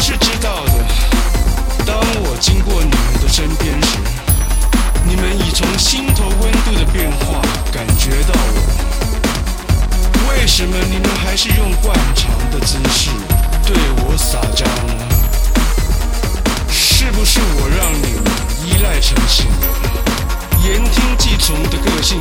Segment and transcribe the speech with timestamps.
[0.00, 0.72] 是知道的。
[1.84, 3.98] 当我经过你们的身边时
[5.04, 8.60] 你们已从心头温度的变化感觉到我。
[10.30, 13.10] 为什么你们还是用惯常的姿势
[13.66, 15.06] 对我撒娇呢？
[16.68, 18.24] 是不是我让你们
[18.64, 19.46] 依赖成性
[20.64, 22.20] 言听计从的个性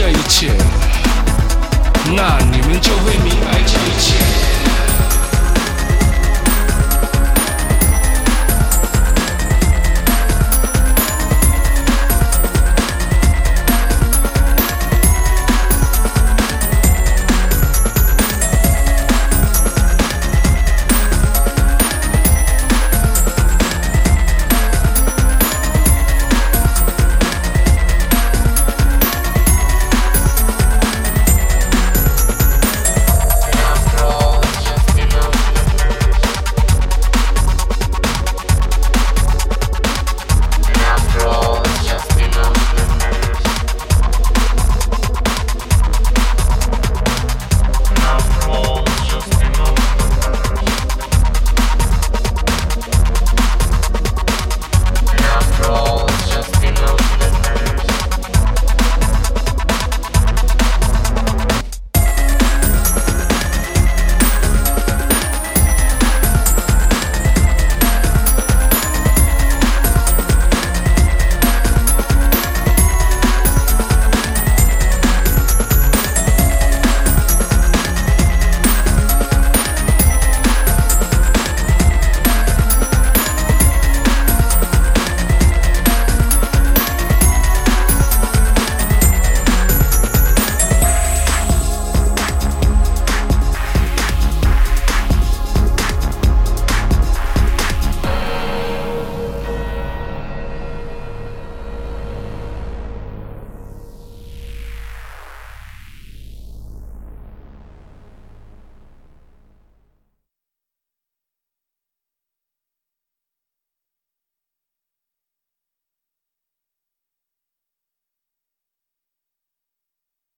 [0.00, 0.56] 这一切
[2.16, 3.59] 那你们就会明白